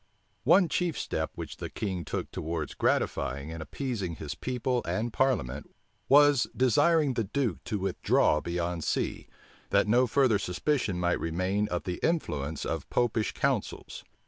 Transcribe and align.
One 0.45 0.67
chief 0.67 0.97
step 0.97 1.29
which 1.35 1.57
the 1.57 1.69
king 1.69 2.03
took 2.05 2.31
towards 2.31 2.73
gratifying 2.73 3.51
and 3.51 3.61
appeasing 3.61 4.15
his 4.15 4.33
people 4.33 4.81
and 4.83 5.13
parliament, 5.13 5.69
was, 6.09 6.47
desiring 6.57 7.13
the 7.13 7.25
duke 7.25 7.63
to 7.65 7.77
withdraw 7.77 8.41
beyond 8.41 8.83
sea, 8.83 9.27
that 9.69 9.87
no 9.87 10.07
further 10.07 10.39
suspicion 10.39 10.99
might 10.99 11.19
remain 11.19 11.67
of 11.67 11.83
the 11.83 11.99
influence 12.01 12.65
of 12.65 12.89
Popish 12.89 13.33
counsels. 13.33 14.03